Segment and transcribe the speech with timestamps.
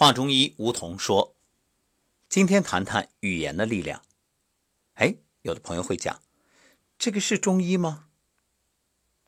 [0.00, 1.34] 华中医吴桐说
[2.30, 4.04] ：“今天谈谈语言的力量。”
[4.94, 6.22] 哎，有的朋友会讲，
[6.96, 8.06] 这个是中医吗？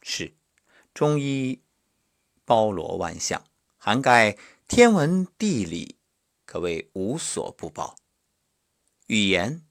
[0.01, 0.37] 是，
[0.95, 1.61] 中医
[2.45, 3.45] 包罗万象，
[3.79, 4.39] 涵盖
[4.69, 5.97] 天文地理，
[6.45, 7.97] 可谓无所不包。
[9.09, 9.67] 语言，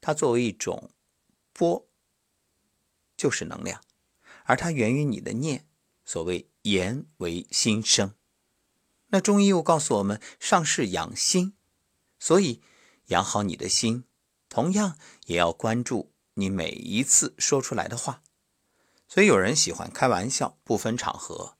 [0.00, 0.92] 它作为一种
[1.52, 1.88] 波，
[3.16, 3.82] 就是能量，
[4.44, 5.66] 而它源于你的念。
[6.04, 8.14] 所谓言为心声。
[9.16, 11.54] 那中医又告诉我们，上是养心，
[12.18, 12.60] 所以
[13.06, 14.04] 养好你的心，
[14.50, 18.22] 同样也要关注你每一次说出来的话。
[19.08, 21.56] 所以有人喜欢开玩笑，不分场合，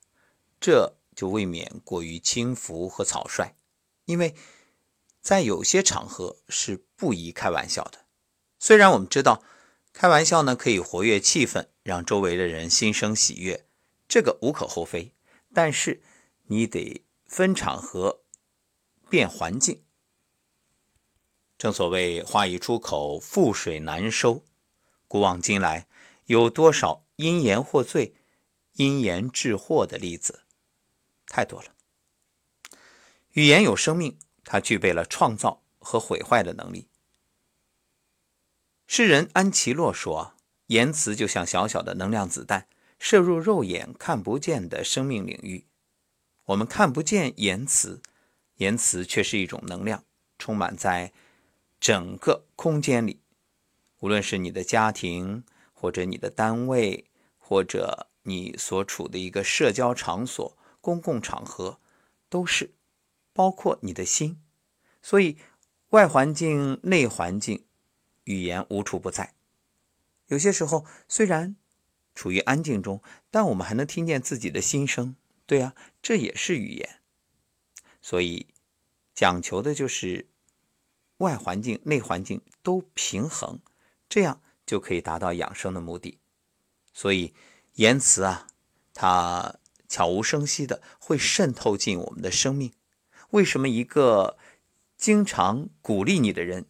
[0.61, 3.57] 这就未免过于轻浮和草率。
[4.05, 4.35] 因为
[5.23, 8.05] 在有些场合是不宜开玩笑的。
[8.59, 9.43] 虽然我们知道
[9.95, 13.67] 开玩笑呢可以活跃气氛，让周围的人心生喜悦，
[14.07, 15.15] 这个无可厚非，
[15.55, 16.03] 但是
[16.49, 17.06] 你得。
[17.27, 18.23] 分场合，
[19.11, 19.83] 变环境。
[21.59, 24.45] 正所谓话一出口，覆水难收。
[25.09, 25.89] 古往今来，
[26.27, 28.15] 有多少因言获罪、
[28.73, 30.45] 因言致祸的例子？
[31.27, 31.75] 太多了。
[33.33, 36.89] 语言有生命，它具备了创造和毁坏的能力。
[38.87, 40.35] 诗人安琪洛说
[40.69, 45.67] ：“言辞就像小小的能量子弹，射入肉眼看不见的生命领域。”
[46.47, 48.01] 我们看不见言辞，
[48.57, 50.05] 言辞却是一种能量，
[50.39, 51.13] 充满在
[51.81, 53.21] 整个空间里。
[53.99, 57.07] 无论是你的家庭，或者你的单位，
[57.39, 61.81] 或者你所处的一个社交场所、公共场合，
[62.29, 62.71] 都是
[63.33, 64.41] 包括你的心。
[65.03, 65.39] 所以，
[65.91, 67.65] 外环境、内环境，
[68.23, 69.35] 语言无处不在。
[70.29, 71.57] 有些时候，虽然
[72.15, 73.03] 处于安静中，
[73.33, 75.17] 但我们还能听见自己的心声。
[75.47, 77.01] 对啊，这也是语言，
[78.03, 78.49] 所以
[79.15, 80.29] 讲求的就是
[81.19, 83.61] 外环境、内环境都平衡，
[84.09, 86.19] 这样就可以达到养生的目的。
[86.93, 87.33] 所以
[87.75, 88.49] 言辞啊，
[88.93, 89.57] 它
[89.89, 92.73] 悄无声息的会渗透进我们的生命。
[93.31, 94.37] 为什么一个
[94.97, 96.67] 经常鼓励你的人、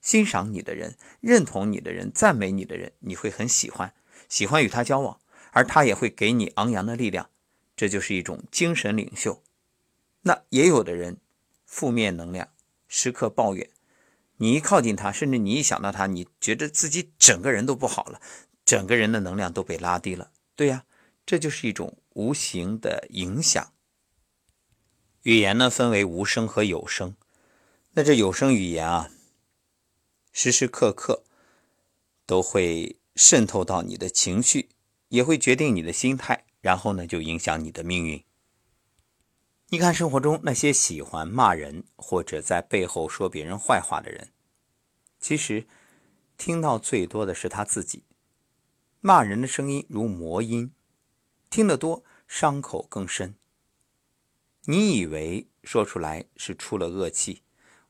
[0.00, 3.94] 欣赏你的人、认同你的人、赞美你的人，你会很喜欢，
[4.28, 5.20] 喜欢与他交往，
[5.52, 7.30] 而他也会给你昂扬的力量。
[7.80, 9.42] 这就是一种精神领袖。
[10.20, 11.16] 那也有的人，
[11.64, 12.52] 负面能量，
[12.88, 13.70] 时刻抱怨。
[14.36, 18.20] 你一靠近他，甚至你一想到他，你觉得自己整个人都不好了，
[18.66, 20.30] 整个人的能量都被拉低了。
[20.54, 20.84] 对呀，
[21.24, 23.72] 这就是一种无形的影响。
[25.22, 27.16] 语言呢，分为无声和有声。
[27.92, 29.10] 那这有声语言啊，
[30.32, 31.24] 时时刻刻
[32.26, 34.68] 都会渗透到你的情绪，
[35.08, 36.44] 也会决定你的心态。
[36.60, 38.24] 然后呢，就影响你的命运。
[39.68, 44.32] 你看生活中那些喜欢骂人或者在背后说别人坏话的人，
[45.20, 45.66] 其实
[46.36, 48.04] 听到最多的是他自己。
[49.00, 50.72] 骂人的声音如魔音，
[51.48, 53.36] 听得多，伤口更深。
[54.64, 57.42] 你以为说出来是出了恶气，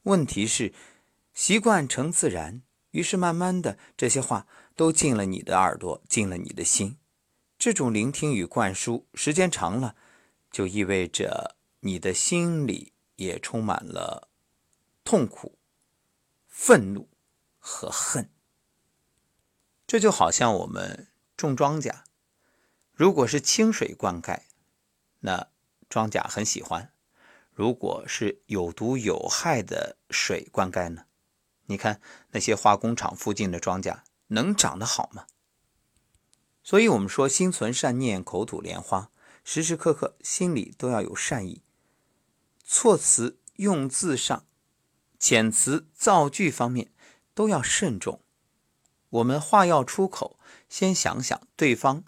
[0.04, 0.72] 问题是
[1.34, 6.96] 习惯成自然，于是慢慢的这些话都进了你的耳朵，进了你的心。
[7.60, 9.94] 这种聆听与灌输，时间长了，
[10.50, 14.30] 就意味着你的心里也充满了
[15.04, 15.58] 痛苦、
[16.48, 17.10] 愤怒
[17.58, 18.30] 和恨。
[19.86, 22.04] 这就好像我们种庄稼，
[22.94, 24.44] 如果是清水灌溉，
[25.18, 25.48] 那
[25.90, 26.94] 庄稼很喜欢；
[27.52, 31.04] 如果是有毒有害的水灌溉呢？
[31.66, 32.00] 你看
[32.30, 35.26] 那些化工厂附近的庄稼能长得好吗？
[36.62, 39.10] 所以，我们说心存善念，口吐莲花，
[39.42, 41.62] 时时刻刻心里都要有善意。
[42.64, 44.46] 措辞用字上，
[45.18, 46.92] 遣词造句方面
[47.34, 48.22] 都要慎重。
[49.08, 50.38] 我们话要出口，
[50.68, 52.04] 先想想对方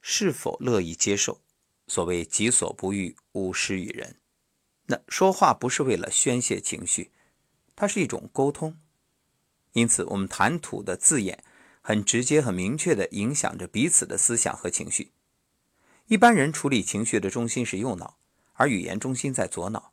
[0.00, 1.42] 是否乐意接受。
[1.88, 4.20] 所谓“己所不欲，勿施于人”。
[4.86, 7.12] 那说话不是为了宣泄情绪，
[7.74, 8.78] 它是一种沟通。
[9.72, 11.44] 因此，我们谈吐的字眼。
[11.86, 15.12] 很直接、很明确地影响着彼此的思想和情绪。
[16.08, 18.16] 一般人处理情绪的中心是右脑，
[18.54, 19.92] 而语言中心在左脑。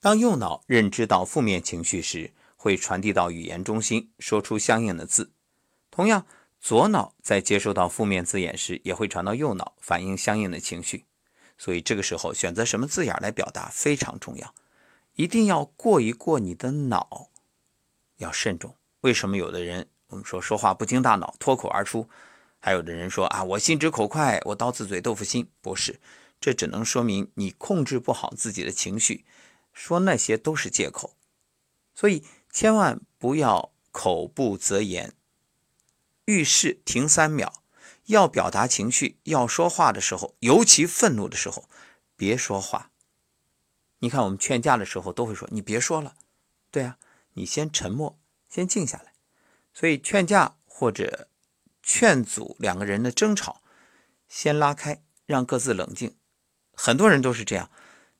[0.00, 5.30] 当右脑认知到负面情绪时，会传递到语言中心，说出相应的字。
[5.90, 6.24] 同样，
[6.58, 11.04] 左脑在接收到负面字眼时，也会传到右脑，反映相应的情绪。
[11.58, 14.54] 所以，这个时候选择什么字眼来表达非常重要，
[15.16, 17.28] 一定要过一过你的脑，
[18.16, 18.74] 要慎重。
[19.02, 19.88] 为什么有的人？
[20.14, 22.08] 我们说说话不经大脑，脱口而出。
[22.60, 25.50] 还有的人说啊，我心直口快，我刀子嘴豆腐心。
[25.60, 25.98] 不是，
[26.40, 29.24] 这只能说明你控制不好自己的情绪，
[29.72, 31.16] 说那些都是借口。
[31.96, 32.22] 所以
[32.52, 35.14] 千万不要口不择言，
[36.26, 37.52] 遇事停三秒。
[38.04, 41.68] 要表达情绪、要说话的时候，尤其愤怒的时候，
[42.14, 42.90] 别说话。
[43.98, 46.14] 你看，我们劝架的时候都会说：“你别说了。”
[46.70, 46.98] 对啊，
[47.32, 48.18] 你先沉默，
[48.48, 49.13] 先静下来。
[49.74, 51.28] 所以劝架或者
[51.82, 53.60] 劝阻两个人的争吵，
[54.28, 56.16] 先拉开，让各自冷静。
[56.72, 57.70] 很多人都是这样，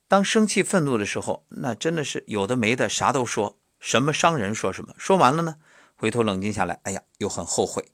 [0.06, 4.94] 当生气、愤怒的时候，那真的是有的没的，啥都说，什么伤人说什么。
[4.98, 5.56] 说完了呢，
[5.94, 7.92] 回头冷静下来，哎呀，又很后悔。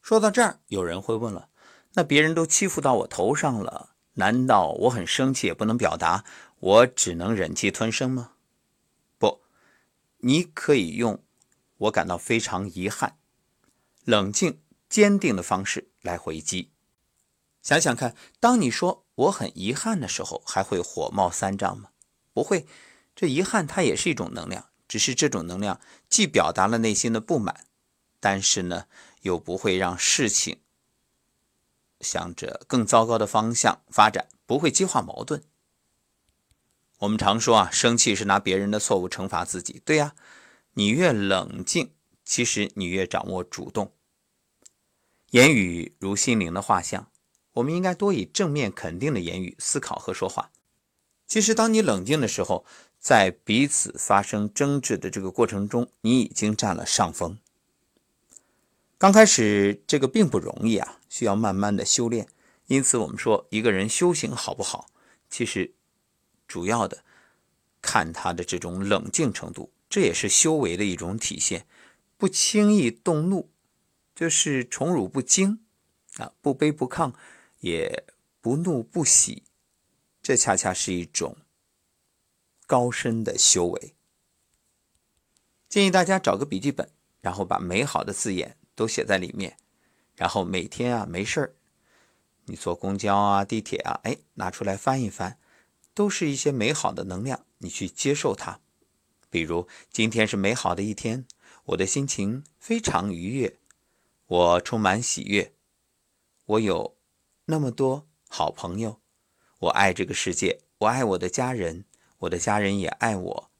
[0.00, 1.48] 说到这儿，有人会问了：
[1.94, 6.24] 那别人都欺负到我头上了，难道我很生气也不能表达，
[6.60, 8.32] 我只能忍气吞声吗？
[9.18, 9.42] 不，
[10.18, 11.22] 你可以用
[11.78, 13.18] “我感到非常遗憾”，
[14.04, 16.72] 冷静坚定的方式来回击。
[17.62, 21.90] 想想看，当你说“我很遗憾”的时候，还会火冒三丈吗？
[22.32, 22.66] 不会，
[23.14, 27.66] 这遗憾它也是一种能量，只是这种能量既表达了内心的不满，
[28.20, 28.86] 但是呢？
[29.22, 30.60] 又不会让事情
[32.00, 35.42] 向着更糟糕的方向发展，不会激化矛盾。
[36.98, 39.82] 我们常说啊，生气是拿别人的错误惩罚自己。
[39.84, 40.14] 对呀，
[40.78, 41.90] 你越冷静，
[42.22, 43.92] 其实你越掌握主动。
[45.30, 47.10] 言语如心灵的画像，
[47.54, 50.50] 我们应该多以正面肯定的言语思考和说话。
[51.26, 52.66] 其实，当你冷静的时候，
[52.98, 57.38] 在彼此发生争执的这个过程中，你已经占了上风。
[58.98, 62.28] 刚开始这个并不容易啊，需要慢慢的修炼。
[62.66, 64.90] 因此，我们说一个人修行好不好，
[65.30, 65.72] 其实
[66.46, 67.02] 主要的
[67.80, 71.66] 看他的这种冷静程度，这也是修为的一种体现。
[72.16, 73.50] 不轻易动怒，
[74.14, 75.64] 就是宠辱不惊
[76.16, 77.14] 啊，不卑不亢，
[77.60, 78.04] 也
[78.40, 79.44] 不怒不喜，
[80.22, 81.36] 这恰恰是一种
[82.66, 83.94] 高深的修为。
[85.68, 86.90] 建议大家找个笔记本，
[87.20, 88.56] 然后把美好的字眼。
[88.76, 89.56] 都写在里面，
[90.16, 91.54] 然后每天啊没事儿，
[92.44, 95.38] 你坐公交啊、地铁啊，哎，拿出来翻一翻，
[95.94, 98.60] 都是一些美好的能量，你去接受它。
[99.30, 101.26] 比如今天是美好的一天，
[101.64, 103.58] 我的心情非常愉悦，
[104.26, 105.52] 我充满喜悦，
[106.44, 106.96] 我有
[107.46, 109.00] 那么多好朋友，
[109.58, 111.84] 我爱这个世界，我爱我的家人，
[112.18, 113.50] 我的家人也爱我。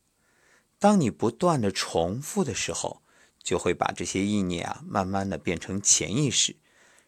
[0.79, 3.03] 当你不断的重复的时候。
[3.47, 6.57] 就会把这些意念啊，慢慢的变成潜意识，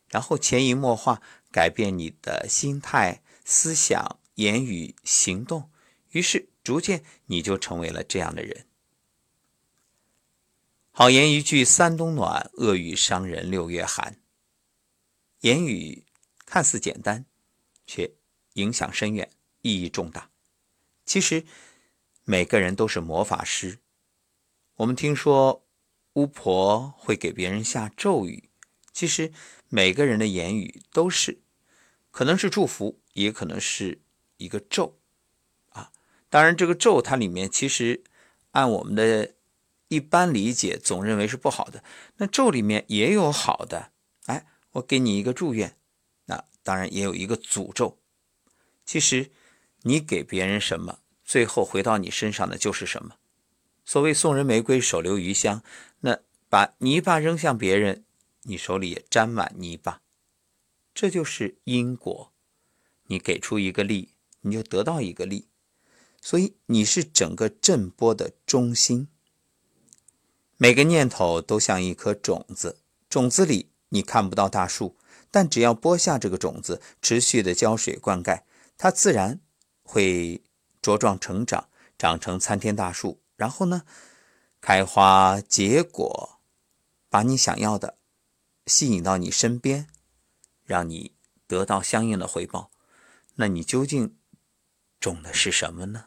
[0.09, 1.21] 然后潜移默化
[1.51, 5.69] 改变你的心态、思想、言语、行动，
[6.11, 8.67] 于是逐渐你就成为了这样的人。
[10.91, 14.21] 好言一句三冬暖，恶语伤人六月寒。
[15.41, 16.05] 言语
[16.45, 17.27] 看似简单，
[17.87, 18.13] 却
[18.55, 19.31] 影响深远，
[19.63, 20.31] 意义重大。
[21.05, 21.45] 其实
[22.25, 23.79] 每个人都是魔法师。
[24.77, 25.65] 我们听说。
[26.15, 28.51] 巫婆会给别人下咒语，
[28.93, 29.33] 其实
[29.69, 31.43] 每个人的言语都是，
[32.11, 34.03] 可能是祝福，也可能是
[34.39, 34.99] 一个咒，
[36.31, 38.03] 当然这个咒它里面其实
[38.51, 39.35] 按我们的
[39.89, 41.83] 一般理解，总认为是不好的。
[42.17, 43.93] 那咒里面也有好的，
[44.27, 45.77] 哎，我给你一个祝愿，
[46.27, 47.99] 那当然也有一个诅咒。
[48.85, 49.31] 其实
[49.83, 53.17] 你给别人什么，最后回到你身上的就是什么。
[53.85, 55.63] 所谓送人玫瑰，手留余香。
[56.01, 56.19] 那
[56.51, 58.05] 把泥巴扔向别人，
[58.43, 60.03] 你手里也沾满泥巴。
[60.93, 62.33] 这就是因果。
[63.05, 65.49] 你给出一个力，你就得到一个力。
[66.21, 69.09] 所以你是整个震波的中心。
[70.57, 74.97] 每个念头都像一颗种子，种子里你看不到大树，
[75.31, 78.43] 但只要播下这个种子，持续的浇水灌溉，
[78.77, 79.41] 它自然
[79.85, 80.43] 会
[80.83, 83.21] 茁壮成长，长成参天大树。
[83.37, 83.83] 然后呢，
[84.61, 86.41] 开花结果，
[87.09, 87.97] 把你想要的
[88.67, 89.87] 吸引到你身边，
[90.65, 91.13] 让你
[91.47, 92.73] 得到相应的回报。
[93.37, 94.18] 那你究竟
[95.01, 96.07] 种的是什么呢？